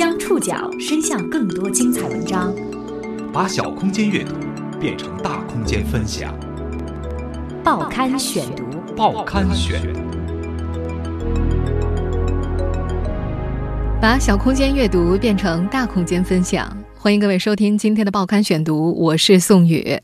[0.00, 2.54] 将触角伸向更多精彩文章，
[3.30, 4.34] 把小空间阅读
[4.80, 6.34] 变成大空间分享。
[7.62, 8.64] 报刊选读，
[8.96, 9.78] 报刊选。
[14.00, 20.00] 把小空间阅读变成大空间分享，欢迎各位收听今天的报刊选读，我是宋宇。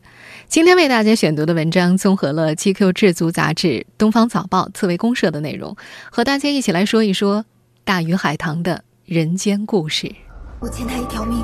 [0.46, 5.74] 今天为大家选读的文章综合了《GQ 智足》杂志、《东方早报》、刺猬公社的内容，
[6.10, 7.46] 和大家一起来说一说
[7.82, 10.12] 大鱼海棠的人间故事。
[10.58, 11.38] 我欠他一条命，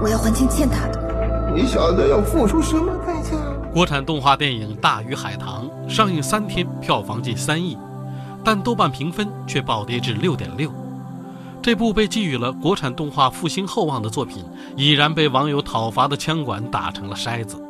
[0.00, 1.52] 我要还清欠他的。
[1.52, 3.36] 你晓得要付出什么代价？
[3.74, 7.76] 国产动画电影《大鱼海棠》上映三天，票房近三亿，
[8.44, 10.70] 但豆瓣评分却暴跌至六点六。
[11.60, 14.44] 这部被寄予了国产动画复兴厚望的作品，
[14.76, 17.60] 已然被网友讨伐的枪管打成了筛子。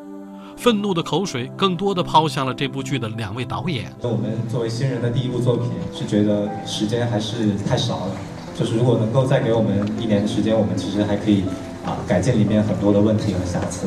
[0.58, 3.90] 愤怒的口水更多的抛向了这部剧的两位导演。
[4.02, 8.14] 我们作为新人的第一部作品，是觉得时间还是太少了。
[8.54, 11.44] 就是如果能够再给我们一年的时间，我们其实还可以
[11.84, 13.86] 啊改进里面很多的问题和瑕疵。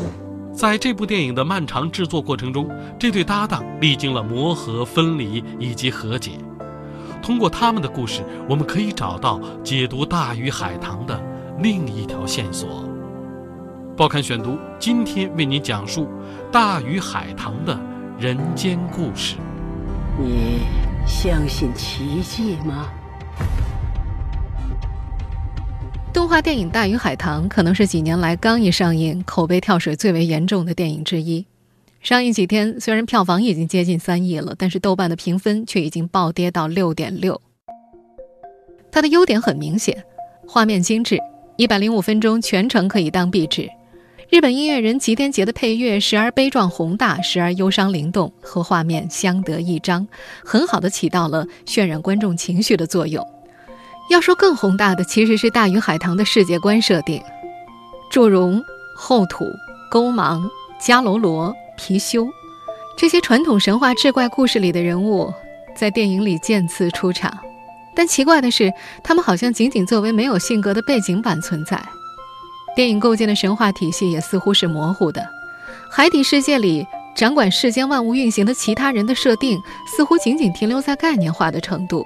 [0.53, 6.31] 在这部电影的漫长制作过程中，这对搭档历经了磨合、分离以及和解。
[7.21, 11.19] 通过他们的故事，我们可以找到解读《大鱼海棠》的
[11.59, 12.85] 另一条线索。
[13.97, 16.03] 报刊选读今天为您讲述
[16.51, 17.79] 《大鱼海棠》的
[18.19, 19.37] 人间故事。
[20.17, 20.59] 你
[21.05, 22.87] 相信奇迹吗？
[26.15, 31.45] 动画电影《大鱼海棠》可能是几年来刚一上映，口碑跳水最为严重的电影之一。
[31.99, 37.41] 上映几天，虽然票房已经接近三亿了，但是豆瓣的评分却已经暴跌到六点六。
[38.93, 40.01] 它的优点很明显，
[40.47, 41.19] 画面精致，
[41.57, 43.69] 一百零五分钟全程可以当壁纸。
[44.29, 50.07] 日本音乐人吉田杰的配乐时而悲壮宏大，时而忧伤灵动，和画面相得益彰，
[50.45, 53.21] 很好的起到了渲染观众情绪的作用。
[54.09, 57.21] 要说更宏大的，其实是《大鱼海棠》的世界观设定。
[58.09, 58.63] 祝融、
[58.95, 59.51] 后土、
[59.89, 62.29] 勾芒、迦楼罗、貔貅，
[62.95, 65.33] 这些传统神话志怪故事里的人物，
[65.75, 67.35] 在电影里渐次出场，
[67.95, 68.71] 但奇怪的是，
[69.03, 71.81] 他们好像仅仅作为没有性格的背景板存在。
[72.75, 75.27] 电影构建的神话体系也似乎是模糊的，
[75.89, 82.05] 海底世界里掌管世间万物运行的其他人的设定，似乎仅仅停留在概念化的程度。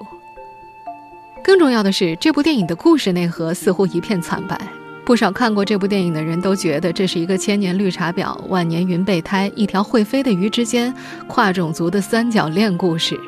[1.43, 4.59] 更重要的是，这部电影的故事内核似乎一片惨白。
[5.05, 10.93] 不少看过这部电影的人都觉得，这是一个千年绿茶婊、万年云备胎、一条会飞的鱼之间
[11.27, 13.19] 跨种族的三角恋故事。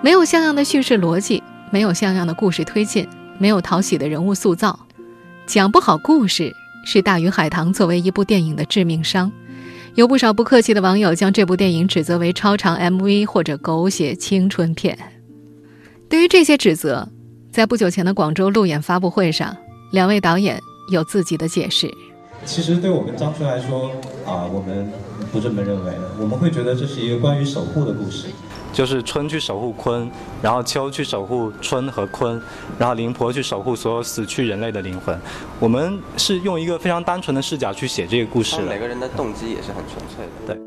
[0.00, 1.40] 没有像样的叙事逻辑，
[1.70, 3.06] 没有像样的故事推进，
[3.38, 4.76] 没有讨喜的人物塑造。
[5.46, 6.52] 讲不好故事
[6.84, 9.30] 是《大鱼海棠》作为一部电影的致命伤，
[9.94, 14.98] 有不少不客气的网友将这部电影指责为超长 MV 或者狗血青春片。
[16.12, 17.08] 对于这些指责，
[17.50, 19.56] 在不久前的广州路演发布会上，
[19.92, 21.90] 两位导演有自己的解释。
[22.44, 23.90] 其实对我跟张春来说，
[24.26, 24.92] 啊，我们
[25.32, 28.28] 不这么认为，我们会觉得这是一个关于守护的故事。
[28.74, 30.06] 就是春去守护鲲，
[30.42, 32.38] 然后秋去守护春和鲲，
[32.78, 35.18] 然后灵婆去守护所有死去人类的灵魂。
[35.58, 38.64] 我们是用一个非常单纯的视角去写这个故事的。
[38.64, 40.54] 每个人的动机也是很纯粹的。
[40.54, 40.62] 对。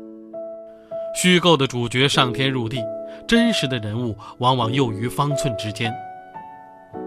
[1.22, 2.78] 虚构的主角上天入地，
[3.26, 5.94] 真实的人物往往囿于方寸之间。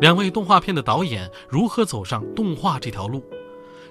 [0.01, 3.23] 两位动画片的导演如何走上动画这条路？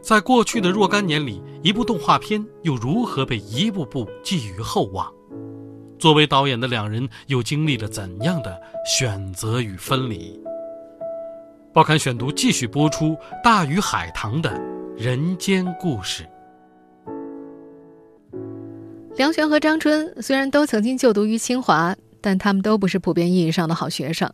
[0.00, 5.12] 在过去的若干年里，一部动画片又如何被一步步寄予厚望？
[5.98, 10.40] 作为导演的两人又经历了怎样的选择与分离？
[11.72, 13.06] 报刊选读继续播出
[13.42, 14.52] 《大鱼海棠》的
[14.96, 16.24] 人间故事。
[19.16, 21.94] 梁璇和张春虽然都曾经就读于清华，
[22.28, 24.30] 但他们都不是普遍意义上的好学生。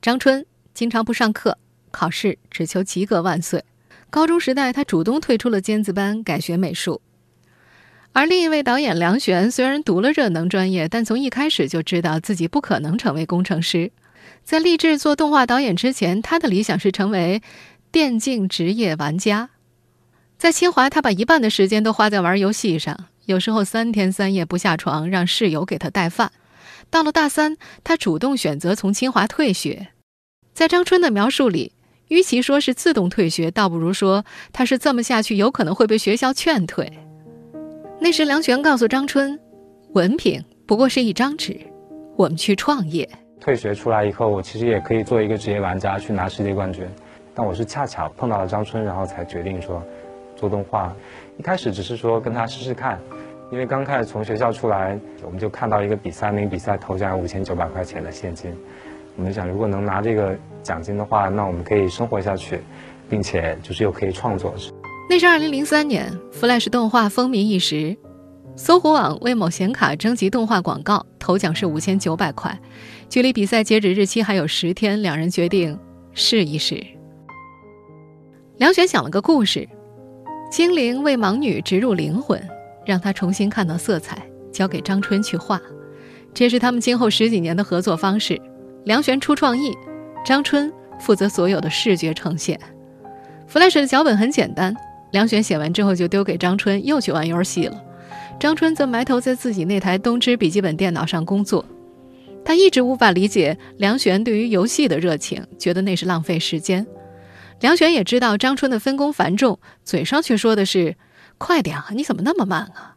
[0.00, 1.58] 张春经常不上课，
[1.90, 3.64] 考试只求及格万岁。
[4.10, 7.00] 高中时代，他主动退出了尖子班，改学美术。
[8.12, 13.90] 而另一位导演梁璇虽然读了热能专业，但从一开始就知道自己不可能成为工程师。
[14.44, 17.42] 在立志做动画导演之前，他的理想是成为
[17.90, 19.50] 电竞职业玩家。
[20.38, 26.30] 在清华，他把一半的时间都花在玩游戏上，有时候三天三夜不下床，让室友给他带饭。
[26.90, 29.88] 到了大三，他主动选择从清华退学。
[30.52, 31.72] 在张春的描述里，
[32.08, 36.92] 与其说是自动退学，倒不如说他是这么下去有可能会被学校劝退。
[38.00, 39.38] 那时，梁璇告诉张春
[39.94, 41.60] ：“文凭不过是一张纸，
[42.16, 43.08] 我们去创业。”
[43.40, 46.84] 退学出来以后，我其实也可以做一个职业玩家，去拿世界冠军。
[47.34, 49.82] 但我是恰巧碰到了张春，然后才决定说
[50.36, 50.92] 做动画。
[51.38, 52.98] 一开始只是说跟他试试看，
[53.52, 58.52] 因为刚开始从学校出来，我们就看到一个比赛，那个比赛投下来五千九百块钱的现金，
[59.16, 62.60] 我们想，如果能拿这个奖金的话，那我们可以生活下去，
[63.08, 64.54] 并且就是又可以创作。
[65.08, 67.96] 那是二零零三年，Flash 动画风靡一时。
[68.56, 72.56] 搜狐网为某显卡征集动画广告，头奖是五千九百块。
[73.08, 75.78] 距离比赛截止日期还有十天，两人决定
[76.12, 76.84] 试一试。
[78.58, 79.66] 梁璇想了个故事：
[80.50, 82.40] 精灵为盲女植入灵魂，
[82.84, 84.22] 让他重新看到色彩，
[84.52, 85.60] 交给张春去画。
[86.32, 88.40] 这是他们今后十几年的合作方式。
[88.84, 89.76] 梁璇出创意，
[90.24, 92.58] 张春负责所有的视觉呈现。
[93.50, 94.74] Flash 的脚本很简单，
[95.12, 97.82] 梁璇写完之后就丢给张春，又去玩游戏了。
[98.38, 101.64] 张春则埋头在自己那台东芝笔记本电脑上工作，
[102.44, 106.86] 他一直无法理解梁璇对于游戏的热情，觉得那是浪费时间。
[107.60, 110.96] 梁璇也知道张春的分工繁重，嘴上却说的是
[111.40, 112.94] ：“快点啊，你怎么那么慢啊？”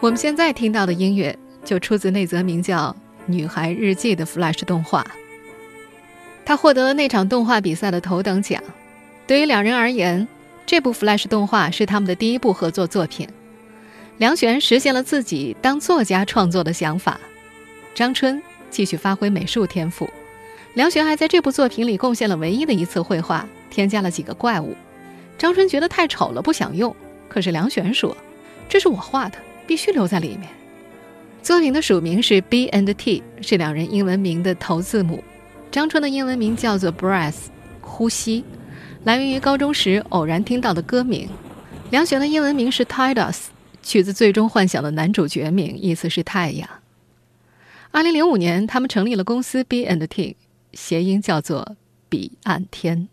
[0.00, 2.90] 我们现在听到的音乐就出自那则名叫
[3.26, 5.06] 《女孩日记》的 Flash 动画，
[6.44, 8.60] 他获得了那场动画比赛的头等奖。
[9.28, 10.26] 对于两人而言，
[10.66, 13.28] 这部 Flash 动画是他们的第一部合作作品，
[14.18, 17.20] 梁璇实现了自己当作家创作的想法，
[17.94, 20.10] 张春继续发挥美术天赋，
[20.74, 24.74] 梁璇还在这部作品里贡献了唯一的一次绘画，添加了几个怪物。
[25.36, 26.94] 张春觉得太丑了，不想用，
[27.28, 28.16] 可是梁璇说
[28.68, 29.36] ：“这是我画的，
[29.66, 30.48] 必须留在里面。”
[31.42, 35.22] 作品的署名是 B and T，是两人英文名的头字母。
[35.70, 37.34] 张春的英文名叫做 Breath，
[37.80, 38.44] 呼吸。
[39.04, 41.28] 来源于高中时偶然听到的歌名，
[41.90, 43.36] 梁璇的英文名是 Tidas，
[43.82, 46.68] 取自《最终幻想》的男主角名，意思是太阳。
[47.90, 50.36] 二零零五年，他们成立了公司 B and T，
[50.74, 51.76] 谐音叫做
[52.08, 53.08] 彼岸天。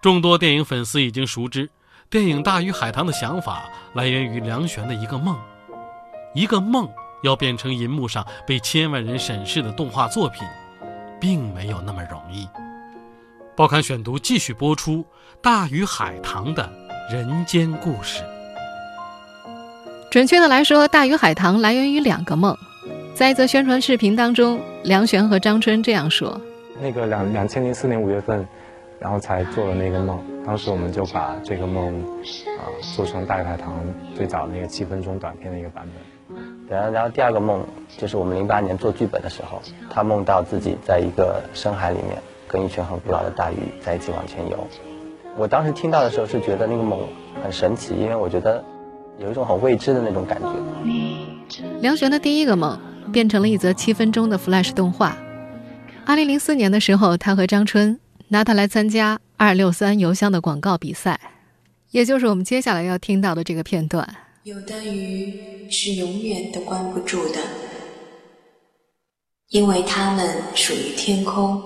[0.00, 1.70] 众多电影粉丝已经熟知，
[2.10, 5.38] 电影《大鱼海棠》的想法来源于梁璇的一个梦，
[6.34, 6.88] 一个梦
[7.22, 10.46] 要变成银幕上被千万人审视的动画作品，
[11.20, 12.46] 并没有那么容易。
[13.56, 14.96] 报刊选读继续播出
[15.40, 16.70] 《大鱼海棠》的
[17.10, 18.22] 人间故事。
[20.10, 22.56] 准确的来说，《大鱼海棠》来源于两个梦。
[23.14, 26.40] 在一则宣传视频当中，梁璇和张春这样说
[26.82, 28.44] ：“那个两两千零四年五月份，
[28.98, 30.18] 然后才做了那个梦。
[30.44, 31.94] 当时我们就把这个梦
[32.58, 32.66] 啊
[32.96, 33.72] 做成《大鱼海棠》
[34.16, 36.36] 最早那个七分钟短片的一个版本。
[36.68, 37.64] 然后，然后第二个梦
[37.96, 44.68] 就是我们零八年做剧本的时候，他梦到自己在一个深海里面。”跟一群很古老的大鱼在一起往前游，
[45.36, 47.00] 我当时听到的时候是觉得那个梦
[47.42, 48.62] 很神奇，因为我觉得
[49.18, 50.48] 有一种很未知的那种感觉。
[51.80, 52.78] 梁璇的第一个梦
[53.12, 55.16] 变成了一则七分钟的 Flash 动画。
[56.06, 57.98] 二零零四年的时候，他和张春
[58.28, 61.18] 拿它来参加二六三邮箱的广告比赛，
[61.90, 64.06] 也就是我们接下来要听到的这个片段。
[64.42, 67.38] 有的鱼是永远都关不住的，
[69.48, 71.62] 因为它们属于天空。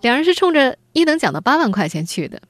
[0.00, 2.40] 两人是冲着一等奖的八万块钱去的，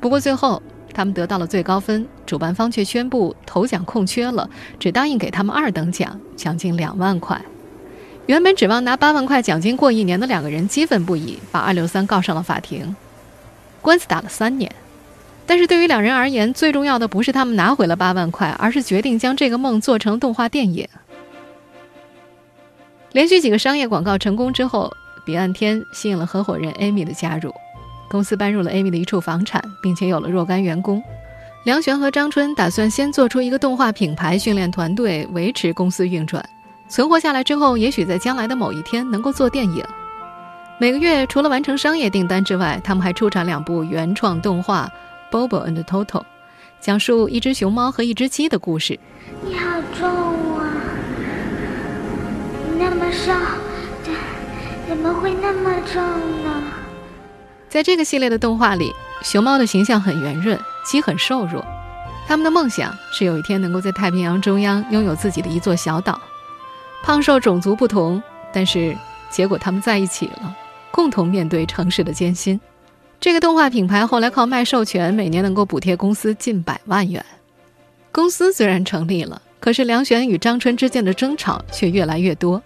[0.00, 0.62] 不过最后
[0.94, 4.48] 他们得到了最高分，主办方却宣布头奖空缺了，
[4.78, 7.42] 只答应给他们二等奖，奖金两万块。
[8.32, 12.96] 原本指望拿八万块奖金过一年的两个人激愤不已，把二六三告上了法庭，
[13.82, 14.74] 官司打了三年。
[15.44, 20.88] 但是对于两人而言，最重要的不是他们拿回了八万块，而是决定将这个梦做成动画电影。
[23.12, 24.90] 连续几个商业广告成功之后。
[25.24, 27.54] 彼岸天吸引了合伙人 Amy 的加入，
[28.10, 31.00] 公司搬入了 Amy 的一处房产，并且有了若干员工。
[31.64, 36.44] 梁璇和张春打算先做出一个动画品牌，训练团队，维持公司运转。
[36.92, 39.82] 存活下来之后，也许在将来的某一天能够做电影。
[40.76, 44.92] 每个月除了完成商业订单之外，他们还出产两部原创动画
[45.34, 46.04] 《Bobo and Toto》，
[46.82, 49.00] 讲述一只熊猫和一只鸡的故事。
[49.42, 50.06] 你好重
[50.58, 50.68] 啊，
[52.68, 53.32] 你那么瘦。
[54.86, 56.02] 怎么会那么重
[56.44, 56.62] 呢？
[57.70, 61.64] 在这个系列的动画里，熊猫的形象很圆润，鸡很瘦弱。
[62.28, 66.20] 他们的梦想是有一天能够在太平洋中央拥有自己的一座小岛。
[67.02, 68.96] 胖瘦种族不同，但是
[69.28, 70.56] 结果他们在一起了，
[70.90, 72.60] 共同面对城市的艰辛。
[73.20, 77.24] 这个动画品牌后来靠卖授权，每年能够补贴公司近百万元。
[78.10, 82.62] 公司虽然成立了，可是梁璇与张春之间的争吵却越来越多。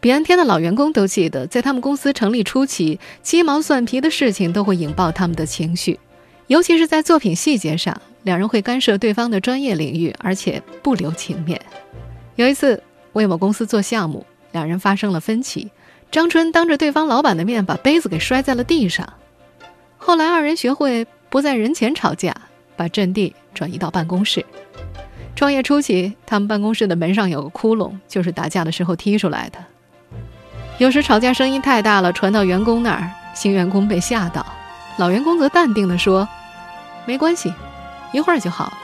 [0.00, 5.98] 彼岸天的老员工都记得，在他们公司成立初期，鸡毛蒜皮的事情都会引爆他们的情绪，
[6.46, 11.60] 尤其是在作品细节上，两人会干涉对方的专业领域，而且不留情面。
[12.36, 12.80] 有一次，
[13.16, 15.70] 为某公司做项目，两人发生了分歧，
[16.10, 19.10] 张春当着对方老板的面把杯子给摔在了地上。
[19.96, 22.36] 后来，二人学会不在人前吵架，
[22.76, 24.44] 把阵地转移到办公室。
[25.34, 29.58] 创业初期，他们办公室的门上有个窟窿，就是打架的时候踢出来的。
[30.76, 34.44] 有时吵架声音太大了，传到员工那儿，新员工被吓到，
[34.98, 36.28] 老员工则淡定地说
[37.06, 37.50] ：“没关系，
[38.12, 38.78] 一会儿就好了。”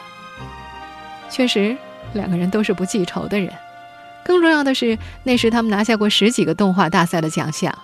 [1.29, 1.77] 确实，
[2.15, 3.53] 两个人都是不记仇的人。
[4.25, 7.77] 更重要的是，那时他们拿下过十几个动画大赛的奖项，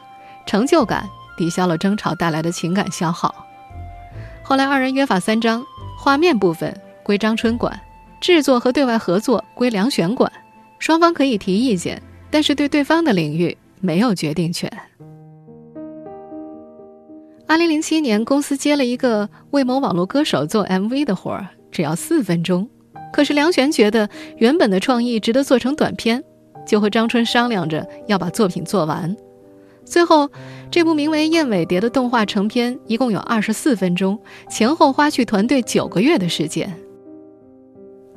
[0.47, 3.35] 成就感抵消了争吵带来的情感消耗。
[4.43, 5.65] 后来二人约法三章：
[5.99, 7.79] 画面部分归张春管，
[8.21, 10.31] 制作和对外合作归梁璇管。
[10.79, 14.71] 双方可以提意见，但是对对方的领域没有决定权。
[17.49, 22.69] 二零零七年，公司接了一个为某网络歌手做 MV 的活儿，只要四分钟。
[23.11, 26.23] 可是梁璇觉得原本的创意值得做成短片，
[26.69, 29.17] 就和张春商量着要把作品做完。
[29.85, 30.31] 最后，
[30.71, 34.19] 这部名为《燕尾蝶》的动画成片一共有二十四分钟，
[34.51, 36.73] 前后花去团队九个月的时间。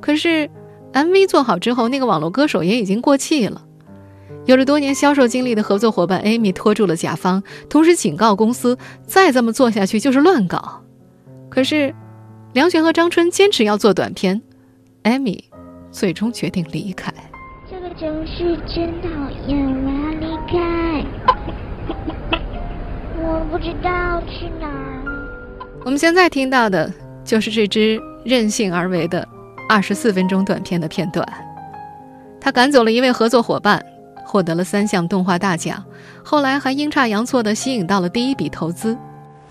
[0.02, 0.50] 可是
[0.92, 3.64] ，MV 做好之后，那个网络歌手也已经过气了。
[4.46, 10.82] 有着多年销售经历的合作伙伴 Amy 拖住了甲方，同时警告公司：再这么做下去就是乱搞。
[11.48, 11.96] 可是，
[12.52, 14.42] 梁璇和张春坚持要做短片。
[15.04, 15.46] 艾米
[15.90, 17.14] 最终决定离开。
[17.92, 19.10] 这个城市真讨
[19.48, 21.06] 厌，我要离开。
[23.18, 25.04] 我不知道去哪儿。
[25.84, 26.90] 我们现在听到的
[27.26, 29.28] 就是这支任性而为的
[29.68, 31.28] 二十四分钟短片的片段。
[32.40, 33.84] 他赶走了一位合作伙伴，
[34.26, 35.84] 获得了三项动画大奖，
[36.24, 38.94] 后来还阴差阳错地吸引到了第一笔投资。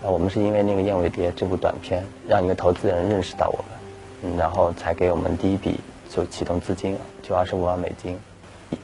[0.03, 4.33] 啊，我们是因为那个《燕尾蝶》这部短片，让一个投资人认识到我们。
[4.33, 5.79] 嗯，然后才给我们第一笔
[6.09, 8.19] 就启动资金，就二十五万美金。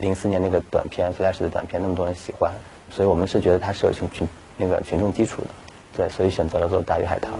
[0.00, 2.52] 零四年那个短片《Flash》的短片，那么多人喜欢，
[2.90, 5.48] 所以我们是觉得它是有群群那个群众基础的，
[5.96, 7.32] 对，所以选择了做《大鱼海棠》。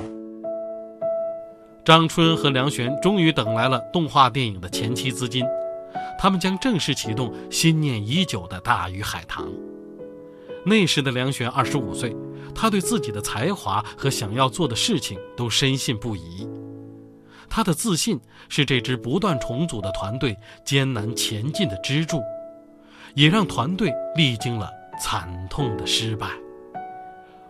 [1.85, 5.45] 张春和梁璇终于等来了动画电影的前期资金，
[6.19, 9.47] 他们将正式启动心念已久的《大鱼海棠》。
[10.65, 12.13] 那时的梁璇二十五岁，
[12.53, 16.49] 他对自己的才华和想要做的事情都深信不疑。
[17.49, 22.21] 他的自信是这支不断重组的团队艰难前进的支柱，
[23.17, 24.71] 也让团队历经了
[25.01, 26.29] 惨痛的失败。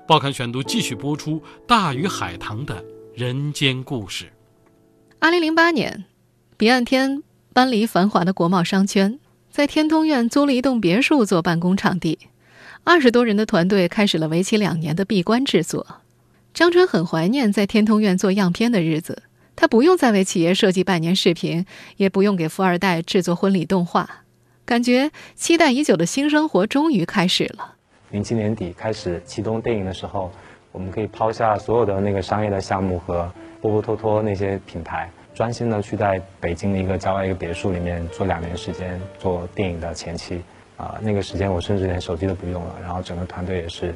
[0.06, 4.26] 报刊选读继续播出《大鱼海棠》的人间故事。
[5.18, 6.04] 二零零八年，
[6.56, 9.18] 彼岸天搬离繁华的国贸商圈，
[9.50, 12.20] 在天通苑租了一栋别墅做办公场地。
[12.84, 16.02] 二十多人的团队开始了为期两年的闭关制作。
[16.54, 19.24] 张春很怀念在天通苑做样片的日子。
[19.56, 24.24] 他不用再为企业设计拜年视频，也不用给富二代制作婚礼动画，
[24.66, 27.74] 感觉期待已久的新生活终于开始了。
[28.10, 30.32] 零七年底开始启动电影的时候，
[30.72, 33.30] 我们可以抛下所有的那个商业的项目和
[33.60, 40.42] 波波托托那些品牌，专心的去在北京的一个郊外一个别墅里面做两年时间做电影的前期。
[40.76, 43.94] 啊，那个时间我甚至连手机都不用了，然后整个团队也是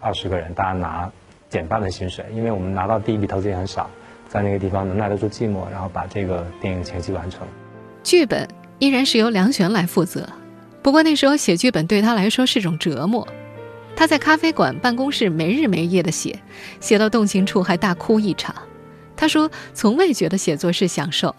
[0.00, 1.10] 二十个人，大家拿
[1.48, 3.88] 减半的薪水，因为我们拿到第一笔投资也很少。
[4.28, 7.46] 在那个地方能耐得住寂寞，然后把这个电影前期完成。
[8.02, 8.46] 剧本
[8.78, 10.28] 依然是由梁璇来负责，
[10.82, 13.26] 不过那时候写剧本对他来说是种折磨。
[13.96, 16.38] 他在咖啡馆办公室没日没夜的写，
[16.80, 18.54] 写到动情处还大哭一场。
[19.16, 21.34] 他说从未觉得写作是享受。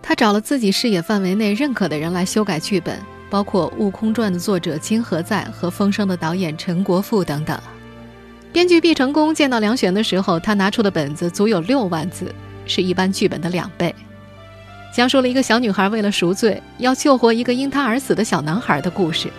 [0.00, 2.96] 他找了自己视野范围内认可的人来修改剧本，
[3.28, 7.60] 包括《悟空传》的作者金何在和《风声》的导演陈国富等等。
[8.52, 12.32] 编剧毕成功见到梁璇的时候，他拿出的本子足有六万字，
[12.64, 13.92] 是一般剧本的两倍，
[14.96, 19.30] 讲述了一个小女孩为了赎罪，要救活一个因她而死的小男孩的故事。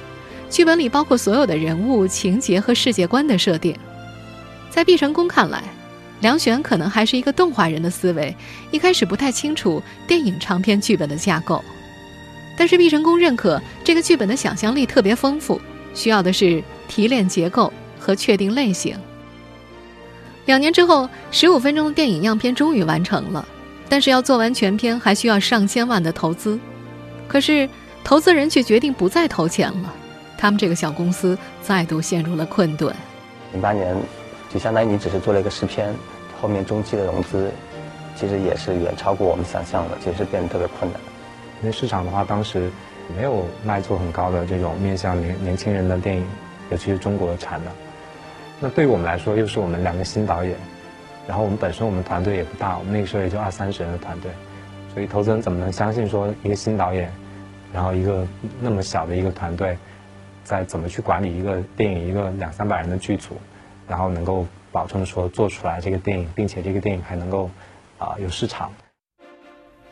[0.51, 3.75] 剧本里包括所有的人物、情节和世界观的设定。
[4.69, 5.63] 在毕成功看来，
[6.19, 8.35] 梁璇可能还是一个动画人的思维，
[8.69, 11.65] 一开始不太清楚电影长篇剧本的架构。
[12.55, 15.59] 但是毕成功认可这个剧本的想象力特别丰富，
[15.95, 18.95] 需要的是提炼结构和确定类型。
[20.45, 23.47] 两年之后，十五分钟的电影样片终于完成了，
[23.89, 26.59] 但是要做完全片还需要上千万的投资，
[27.27, 27.69] 可是
[28.03, 29.93] 投资人却决定不再投钱了，
[30.37, 32.93] 他们这个小公司再度陷入了困顿。
[33.53, 33.95] 零八年，
[34.49, 35.93] 就相当于你只是做了一个试片，
[36.41, 37.49] 后面中期的融资，
[38.15, 40.99] 其实也是远超过我们想象的，其实变得特别困难。
[41.61, 42.69] 因为市场的话，当时
[43.15, 46.25] 没有卖座很高的这种面向年年轻人的电影，
[46.69, 47.71] 尤其是中国产的。
[48.59, 50.55] 那对于我们来说，又是我们两个新导演，
[51.27, 54.31] 然后我们本身我们团队也不大，我们那个时候也就二三十人的团队，
[54.93, 57.11] 所以投资人怎么能相信说一个新导演，
[57.73, 58.25] 然后一个
[58.61, 59.77] 那么小的一个团队，
[60.43, 63.35] 在怎么去管理一个电影一个两三百人的剧组，
[63.87, 67.49] 然后能够保证说做出来这个电影，并且这个电影还能够
[67.97, 68.71] 啊有市场。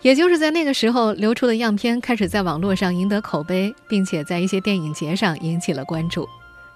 [0.01, 6.29] 也就是在那个时候，流出的样片开始在网络上赢得口碑，并且在一些电影节上引起了关注。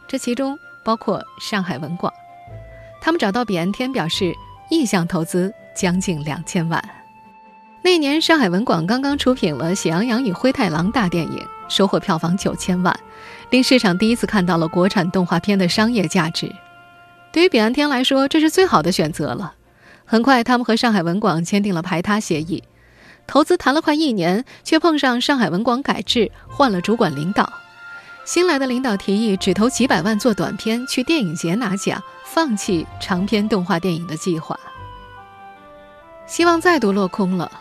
[0.08, 2.12] 这其中包括上海文广，
[3.00, 4.34] 他们找到彼岸天表示
[4.70, 6.84] 意向投资将近两千万。
[7.82, 12.98] 那年，上海文广刚刚出品了《喜羊羊与灰太狼》大电影，收获票房九千万，
[13.50, 16.54] 令市场第一次看到了国产动画片的商业价值。
[17.32, 19.54] 对于彼岸天来说，这是最好的选择了。
[20.06, 22.64] 很快，他们和上海文广签订了排他协议。
[23.28, 27.54] 投资谈了快一年，却碰上上海文广改制，换了主管领导。
[28.30, 34.56] 新来的领导提议只投几百万做短片，去电影节拿奖，放弃长篇动画电影的计划。
[36.28, 37.52] 希望再度落空了。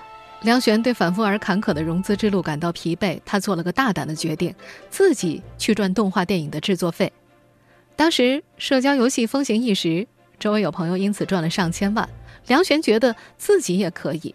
[0.42, 4.54] 梁璇对反复而坎坷的融资之路感到疲惫，他做了个大胆的决定，
[4.90, 7.10] 自己去赚动画电影的制作费。
[7.96, 10.06] 当时社交游戏风行一时，
[10.38, 12.06] 周围有朋友因此赚了上千万。
[12.46, 14.34] 梁璇觉得自己也可以。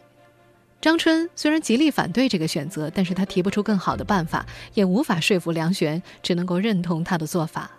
[0.84, 7.72] 张春虽然极力反对这个选择，但是他提不出更好的办法，也无法说服梁璇，只能够认同他的做法。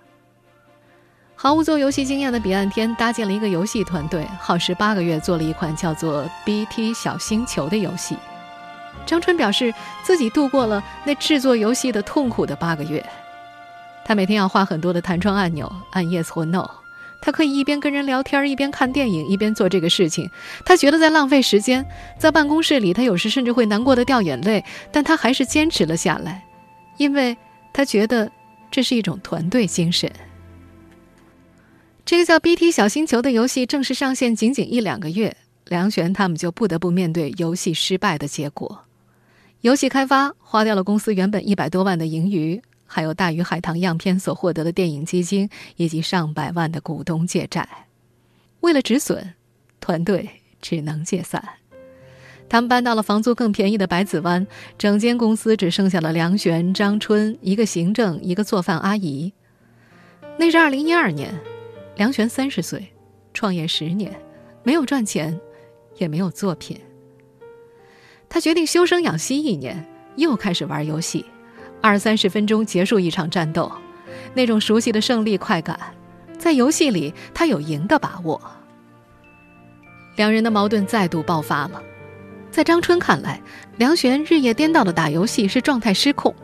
[1.34, 8.16] 毫无做游戏经验的彼岸天搭建了一个游戏团队，耗时八个月做了一款叫做《BT 小星球》的游戏。
[9.04, 13.04] 张春表示自己度过了那制作游戏的痛苦的八个月，
[14.02, 16.66] 他每天要画很多的弹窗按钮，按 yes 或 no。
[17.24, 20.28] 他可以一边跟人聊天，一边看电影，一边做这个事情。
[20.62, 21.82] 他觉得在浪费时间，
[22.18, 24.62] 在办公室里，他有时甚至会难过的掉眼泪。
[24.92, 26.44] 但他还是坚持了下来，
[26.98, 27.34] 因为
[27.72, 28.30] 他觉得
[28.70, 30.12] 这是一种团队精神。
[32.04, 35.34] 这个叫《BT 小星球》的游戏正式上线仅仅一两个月，
[35.68, 38.84] 梁璇他们就不得不面对游戏失败的结果。
[39.62, 42.60] 游戏开发花掉了公司原本一百多万的盈余。
[42.94, 47.68] 还有大鱼海棠样片所获得的电影基金，以及上百万的股东借债，
[48.60, 49.34] 为了止损，
[49.80, 50.30] 团队
[50.62, 51.44] 只能解散。
[52.48, 54.46] 他们搬到了房租更便宜的百子湾，
[54.78, 59.32] 整间公司只剩下了梁璇、张春一个行政，一个做饭阿姨。
[60.38, 61.34] 那是二零一二年，
[61.96, 62.92] 梁璇三十岁，
[63.32, 64.14] 创业十年，
[64.62, 65.40] 没有赚钱，
[65.96, 66.78] 也没有作品。
[68.28, 71.26] 他决定休生养息一年，又开始玩游戏。
[71.84, 73.70] 二三十分钟结束一场战斗，
[74.32, 75.78] 那种熟悉的胜利快感，
[76.38, 78.40] 在游戏里他有赢的把握。
[80.16, 81.82] 两人的矛盾再度爆发了。
[82.50, 83.38] 在张春看来，
[83.76, 86.34] 梁璇日夜颠倒的打游戏是状态失控。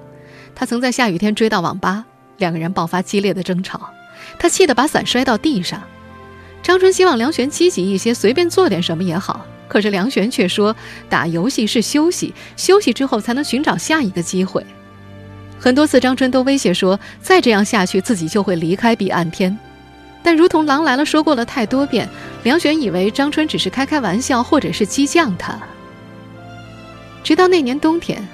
[0.55, 2.05] 他曾在下雨天追到网吧，
[2.37, 3.89] 两个人爆发激烈的争吵，
[4.39, 5.83] 他气得把伞摔到地上。
[6.63, 9.47] 张春希望梁璇积极一些，随便做点什么也好。
[9.69, 10.77] 可是梁璇却说，
[11.09, 14.67] 打游戏是休息，休息之后才能寻找下一个机会。
[15.61, 19.57] 很多次，张春都威胁说：“再这样下去，自己就会离开彼岸天。”
[20.23, 22.09] 但如同狼来了说过了太多遍，
[22.43, 25.59] 梁璇以为张春只是开开玩笑，或者是激将他。
[27.23, 28.27] 直到那年冬天，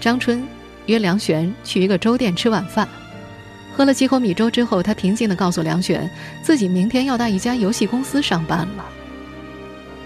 [0.00, 0.46] 张春
[0.86, 2.88] 约梁璇去一个粥店吃晚饭，
[3.76, 6.08] 喝了几口米粥之后，他平静地告诉梁璇，
[6.44, 8.84] 自己明天要到一家游戏公司上班了。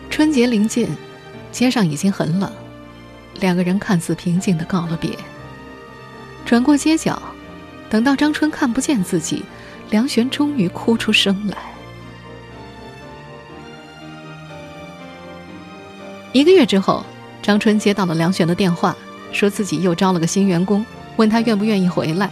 [0.08, 0.88] 春节临近，
[1.50, 2.50] 街上已经很冷，
[3.40, 5.10] 两个人看似平静地告了别。
[6.44, 7.20] 转过街角，
[7.88, 9.44] 等到张春看不见自己，
[9.90, 11.56] 梁璇终于哭出声来。
[16.32, 17.04] 一个月之后，
[17.42, 18.96] 张春接到了梁璇的电话，
[19.32, 20.84] 说自己又招了个新员工，
[21.16, 22.30] 问他愿不愿意回来。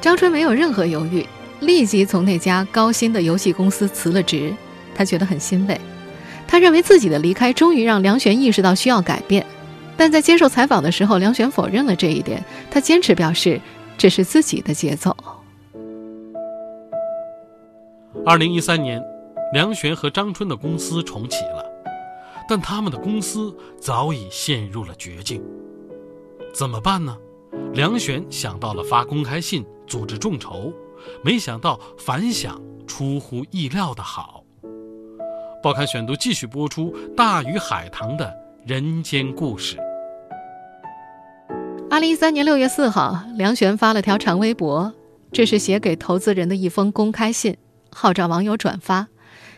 [0.00, 1.26] 张春没有任何犹豫，
[1.60, 4.52] 立即从那家高薪的游戏公司辞了职。
[4.94, 5.80] 他觉得很欣慰，
[6.46, 9.44] 他认为自己的离开终于让梁璇意识到需要改变。
[9.96, 12.44] 但在接受采访的时候，梁璇否认了这一点。
[12.70, 13.60] 他坚持表示，
[13.96, 15.16] 这是自己的节奏。
[18.26, 19.02] 二零一三年，
[19.52, 21.64] 梁璇和张春的公司重启了，
[22.48, 25.42] 但他们的公司早已陷入了绝境。
[26.52, 27.16] 怎么办呢？
[27.72, 30.72] 梁璇想到了发公开信组织众筹，
[31.22, 34.42] 没想到反响出乎意料的好。
[35.62, 38.43] 报刊选读继续播出《大鱼海棠》的。
[38.66, 39.76] 人间故事。
[41.90, 44.90] 二零一三年六月四号，梁璇发了条长微博，
[45.30, 47.58] 这是写给投资人的一封公开信，
[47.90, 49.08] 号召网友转发，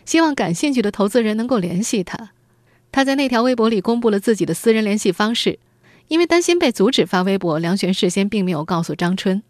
[0.03, 2.31] 希望感兴趣的投资人能够联系他。
[2.91, 5.57] 他在那条微博里公布了自己的私人联系方式，
[6.09, 9.41] 因为担心被阻止发微博，梁璇事先并没有告诉张春。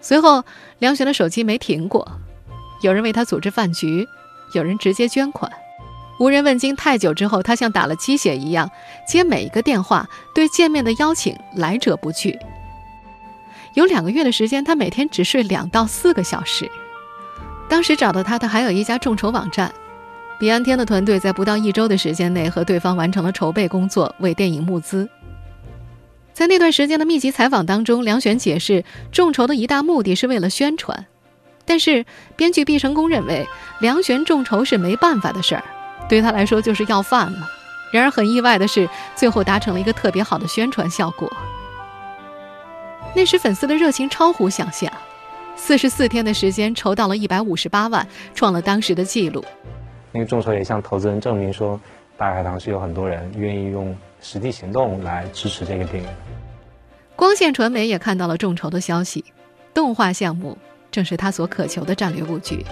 [0.00, 0.44] 随后，
[0.78, 2.20] 梁璇的手机没停过，
[2.82, 4.06] 有人为他组织饭局，
[4.52, 5.50] 有人直接捐款。
[6.18, 8.70] 无人问津太久之后，他像打了鸡血一样
[9.06, 12.38] 接每一个电话，对见面的邀请来者不拒。
[13.74, 16.70] 有两个月的时间，他每天只睡两到四个小时。
[17.68, 19.72] 当时找到他的还有一家众筹网站，
[20.38, 25.08] 彼岸天的团队在不到一周的时间内和对方完成了筹备工作，为电影募资。
[26.32, 31.06] 在那段时间的密集采访当中，梁璇解释众筹的一大目的是为了宣传，
[31.64, 32.04] 但是
[32.36, 33.48] 编剧毕成功认为
[33.80, 35.64] 梁璇众筹是没办法的事儿，
[36.08, 37.50] 对他来说就是要饭了。
[37.92, 41.30] 然而很意外的是，最后达成了一个特别好的宣传效果。
[43.14, 44.92] 那时粉丝的热情超乎想象，
[45.54, 49.44] 四十四天的时间筹到了一百五十八万，创了当时的记录。
[50.10, 51.80] 那个众筹也向投资人证明说，
[52.16, 56.08] 大海棠是有很多人愿意用实际行动来支持这个电影。
[57.14, 59.24] 光线传媒也看到了众筹的消息，
[59.72, 60.58] 动画项目
[60.90, 62.64] 正是他所渴求的战略布局，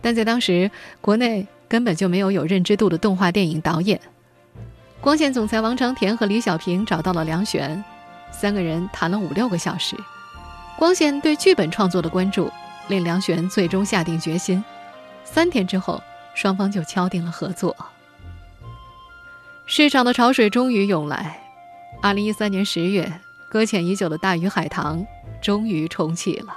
[0.00, 0.70] 但在当时
[1.02, 4.00] 国内根本就没有有认知度的动画电影导演。
[5.00, 7.82] 光线总裁王长田和李小平找到了梁璇，
[8.30, 9.96] 三个人谈了五六个小时。
[10.78, 12.48] 光线对剧本创作的关注，
[12.86, 14.62] 令梁璇最终下定决心。
[15.24, 16.00] 三天之后，
[16.32, 17.76] 双方就敲定了合作。
[19.66, 21.42] 市场的潮水终于涌来。
[22.00, 23.12] 二零一三年十月，
[23.50, 25.04] 搁浅已久的大鱼海棠
[25.42, 26.54] 终于重启了。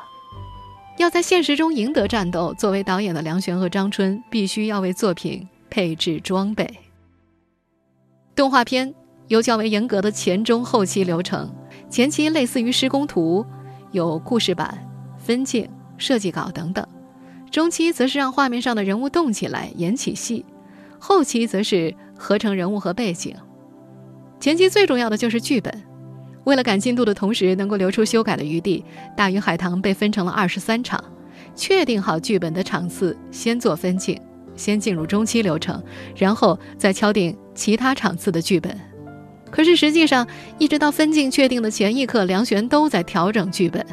[0.97, 6.67] 要在现实中赢得战斗，作为导演的梁璇和张春必须要为作品配置装备。
[8.35, 8.93] 动画片
[9.27, 11.53] 有较为严格的前中后期流程，
[11.89, 13.45] 前期类似于施工图，
[13.91, 14.75] 有故事板、
[15.17, 16.83] 分镜、设计稿等等；
[17.51, 20.43] 中期则是让画面上的人物动起来，演起戏；
[20.97, 23.35] 后期则是合成人物和背景。
[24.39, 25.83] 前期最重要的就是剧本，
[26.47, 28.81] 为了赶进度的同时能够留出修改的余地，
[29.17, 31.03] 《大鱼海棠》被分成了二十三场，
[31.53, 34.17] 确定好剧本的场次，先做分镜。
[34.55, 35.83] 先进入中期流程，
[36.15, 38.79] 然后再敲定其他场次的剧本。
[39.51, 40.25] 可是实际上，
[40.57, 43.85] 一直到分镜确定的前一刻，梁璇都在调整剧本。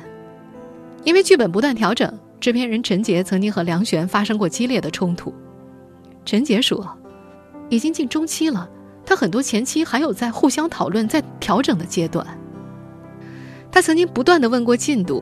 [1.02, 5.34] 因为剧本不断调整，制片人陈杰曾经和梁璇发生过激烈的冲突。
[6.24, 6.96] 陈杰说
[7.68, 8.70] ：“已经进中期了，
[9.04, 12.24] 他很多前期还有在互相讨论、在调整的阶段。”
[13.74, 15.20] 他曾经不断的问过进度，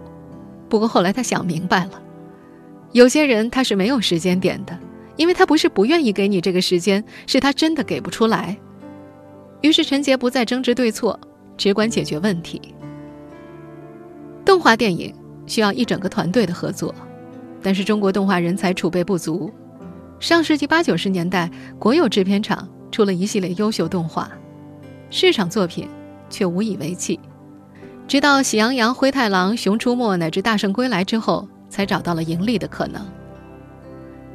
[0.68, 2.02] 不过后来他想明白了，
[2.92, 4.78] 有些人他是没有时间点的。
[5.16, 8.58] 因为他不是不愿意给你这个时间，是他真的给不出来。
[9.62, 11.18] 于是陈杰不再争执对错，
[11.56, 12.60] 只管解决问题。
[14.44, 15.14] 动画电影
[15.46, 16.94] 需要一整个团队的合作，
[17.62, 19.50] 但是中国动画人才储备不足。
[20.20, 24.30] 上世纪八九十年代，国有制片厂出了一系列优秀动画，
[25.08, 25.88] 市场作品
[26.28, 27.18] 却无以为继。
[28.08, 33.02] 直到《喜羊羊》《灰太狼》《熊出没》乃至《大圣归来》之后，才找到了盈利的可能。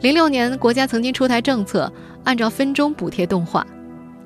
[0.01, 1.91] 零六年，国家曾经出台政策，
[2.23, 3.65] 按照分钟补贴动画，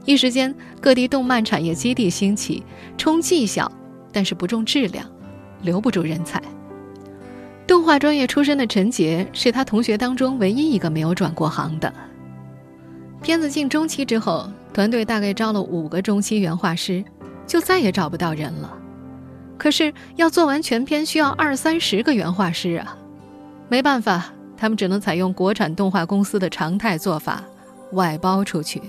[0.05, 2.63] 一时间各地动漫产业基地兴起，
[2.97, 3.69] 冲绩效，
[4.11, 5.05] 但是不重质量，
[5.61, 6.41] 留不住人才。
[7.67, 11.93] 动画专业出身的陈杰是他同学当中唯一一个没有转过行的。
[13.21, 17.03] 片子进中期之后，团队大概招了五个中期原画师，
[17.47, 18.77] 就再也找不到人了。
[19.61, 22.97] 可是要做完全片需要二三十个原画师啊，
[23.69, 24.33] 没办法。
[24.57, 27.43] 他们只能采用国产动画公司的常态做法，
[27.91, 28.81] 外包出去。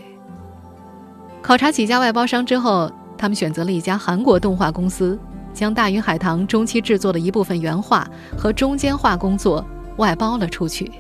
[1.43, 5.19] 考察几家外包商之后，他们选择了一家韩国动画公司，
[5.53, 9.63] 将《大鱼海棠》中期制作的一部分原画和中间画工作
[9.99, 10.91] 外包了出去。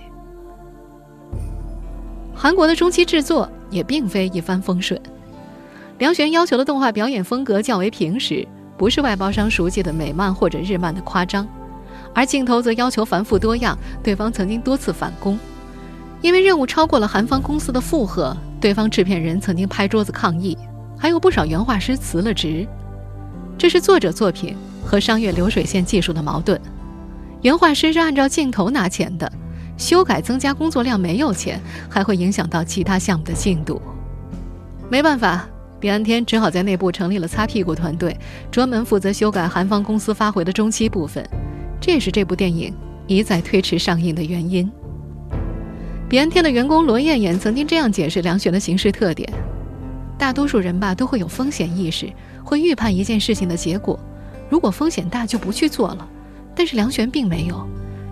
[2.34, 5.00] 韩国的中期制作也并非一帆风顺，
[5.96, 11.46] 梁璇要求的动画表演风格较为平实，不是外包商熟悉的美漫或者日漫的夸张。
[12.14, 15.38] 而镜头则要求繁复多样，对方曾经多次返工，
[16.20, 20.56] 因为任务超过了韩方公司的负荷，对方制片人曾经拍桌子抗议，
[20.98, 22.66] 还有不少原画师辞了职。
[23.56, 26.60] 这是作者作品和商业流水线技术的矛盾。
[27.40, 29.30] 原画师是按照镜头拿钱的，
[29.76, 33.80] 修改增加工作量没有钱，还会影响到其他项目的进度。
[34.90, 35.46] 没办法，
[35.82, 38.16] 彼岸天只好在内部成立了擦屁股团队，
[38.52, 41.28] 专门负责修改韩方公司发回的中期部分。
[41.80, 42.72] 这也是这部电影
[43.08, 44.70] 一再推迟上映的原因。
[46.08, 49.28] 彼岸天的员工罗艳艳曾经这样解释梁璇的行事特点：
[50.16, 52.08] 大多数人吧都会有风险意识，
[52.44, 53.98] 会预判一件事情的结果，
[54.48, 56.08] 如果风险大就不去做了。
[56.54, 57.66] 但是梁璇并没有，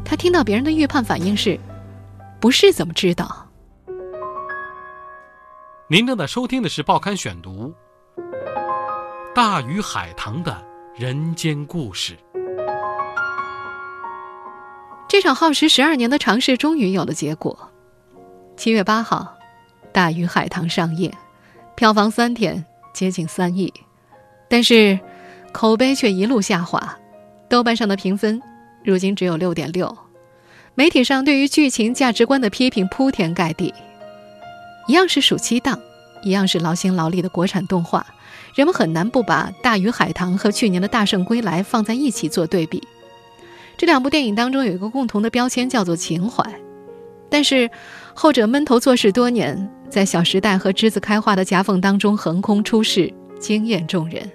[0.05, 1.57] 他听到别人的预判反应是：
[2.41, 3.47] 不是怎么知道？
[5.93, 7.75] 您正在收听的是《报刊选读》，
[9.35, 12.15] 《大鱼海棠的人间故事》。
[15.09, 17.59] 这场耗时十二年的尝试终于有了结果。
[18.57, 19.37] 七月八号，
[19.91, 21.13] 《大鱼海棠》上映，
[21.75, 23.75] 票房三天接近三亿，
[24.49, 24.97] 但是
[25.51, 26.97] 口碑却一路下滑。
[27.49, 28.41] 豆瓣上的评分
[28.85, 29.99] 如今只有六点六，
[30.77, 33.75] 媒体上对于剧情价值观的批评铺天盖地。
[34.91, 35.79] 一样是暑期档，
[36.21, 38.05] 一样是劳心劳力的国产动画，
[38.57, 42.83] 人们很难不把《大鱼海棠》和去年的《大圣归来》放在一起做对比。
[43.77, 46.45] 这两部电影当中有一个共同的标签，叫做情怀。
[47.29, 47.71] 但是，
[48.15, 54.29] 后者闷头做事多年，在《小时代》和栀子开花的夹缝当中横空出世，惊艳众人。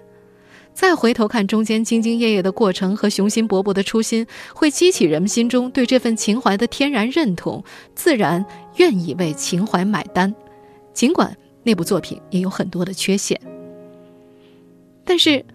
[0.74, 7.62] 再回头看中间兢兢业业的过程和雄心勃勃的初心，会激起人们心中对这份情怀的天然认同，
[7.94, 8.46] 自然
[8.78, 10.34] 愿意为情怀买单。
[10.96, 13.40] 尽管那部作品也有很多的缺陷，
[15.06, 15.46] 但是。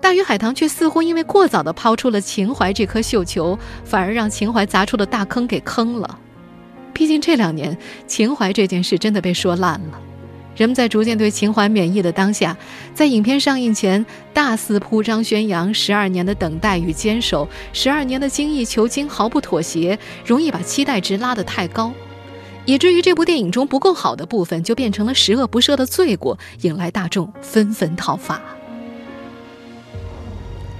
[0.00, 6.18] 大鱼海棠却似乎因为过早的抛出了情怀这颗绣球，反而让情怀砸出的大坑给坑了。
[6.92, 10.00] 毕竟这两年情怀这件事真的被说烂了，
[10.56, 12.56] 人们在逐渐对情怀免疫的当下，
[12.92, 21.92] 在影片上映前大肆铺张宣扬十二年的等待与坚守，十二年的精益求精毫不妥协，容易把期待值拉得太高，
[22.64, 28.40] 以至于这部电影中不够好的部分就变成了十恶不赦的罪过，引来大众纷纷讨伐。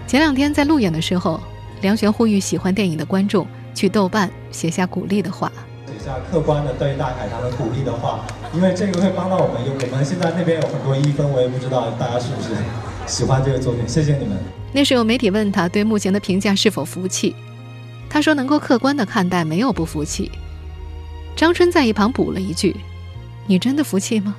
[0.07, 1.40] 前两天在路演的时候，
[1.81, 5.51] 梁璇呼吁喜欢电影的观众去豆瓣写下鼓励的话，
[5.87, 9.64] 写下客观的对大海棠的鼓励的话，因为这个会帮到我们。
[9.66, 12.51] 有我们现在那边有很多一分，我也不知道大家是不是
[13.07, 13.83] 喜欢这个作品。
[13.88, 14.37] 谢谢你们。
[14.73, 17.35] 那时有媒体问他对目前的评价是否服气，
[18.09, 20.31] 他说能够客观的看待，没有不服气。
[21.37, 22.77] 张春在一旁补了一句
[23.47, 24.35] ：“你真的服气吗？”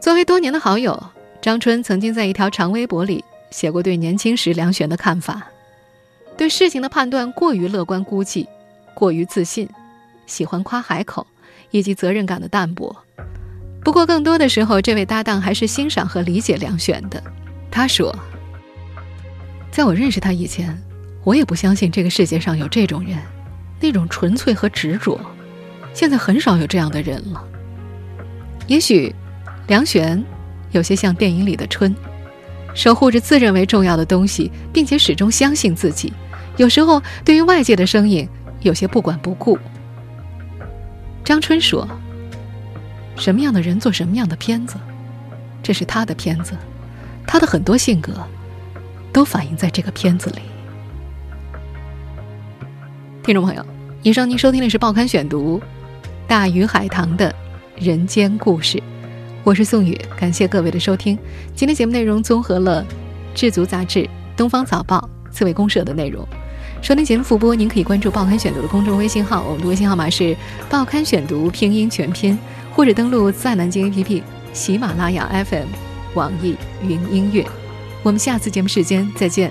[0.00, 1.00] 作为多年的好友。
[1.40, 5.42] 张春曾经在一条长微博里写过对年轻时梁璇的看法：
[6.36, 8.48] 对事情的判断过于乐观估计，
[8.94, 9.68] 过于自信，
[10.24, 11.26] 喜欢夸海口，
[11.72, 12.96] 以及责任感的淡薄。
[13.82, 17.20] 不过，更多的时候，这位搭档还是欣赏和理解梁璇的。
[17.72, 18.16] 他说
[19.72, 20.80] ：“在我认识他以前，
[21.24, 23.18] 我也不相信这个世界上有这种人，
[23.82, 25.20] 那种纯粹和执着。
[25.92, 27.44] 现在很少有这样的人了。
[28.66, 29.14] 也许，
[29.66, 30.24] 梁璇。”
[30.72, 31.94] 有些像电影里的春，
[32.74, 36.10] 守护着自认为重要的东西，并且始终相信自己。
[36.56, 38.26] 有时候对于外界的声音，
[38.62, 39.58] 有些不管不顾。
[41.22, 41.86] 张春说
[43.16, 44.76] ：“什么样的人做什么样的片子，
[45.62, 46.54] 这是他的片子，
[47.26, 48.26] 他的很多性格
[49.12, 50.40] 都反映在这个片子里。”
[53.22, 53.64] 听众朋友，
[54.02, 55.56] 以上您收听的是《报刊选读》，
[56.26, 57.32] 大鱼海棠的
[57.76, 58.82] 人间故事。
[59.44, 61.16] 我是宋宇，感谢各位的收听。
[61.54, 62.82] 今天节目内容综合了
[63.32, 64.00] 《智足》杂志、
[64.36, 66.26] 《东方早报》、刺猬公社的内容。
[66.82, 70.24] 收听节目复播，您可以关注《报刊选读》的公众微信号，我们的微信号码是
[70.68, 72.36] 《报刊选读》拼音全拼，
[72.72, 74.20] 或者登录在南京 APP、
[74.52, 75.68] 喜马拉雅 FM、
[76.14, 77.46] 网易云音乐。
[78.02, 79.48] 我们下次节目时间再见。